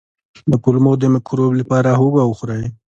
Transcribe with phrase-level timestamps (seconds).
[0.51, 2.63] د کولمو د مکروب لپاره هوږه وخورئ